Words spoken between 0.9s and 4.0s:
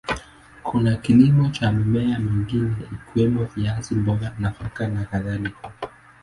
kilimo cha mimea mingine ikiwemo viazi,